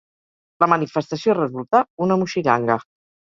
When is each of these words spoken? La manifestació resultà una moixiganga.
La 0.63 0.67
manifestació 0.71 1.35
resultà 1.37 1.83
una 2.07 2.19
moixiganga. 2.23 2.79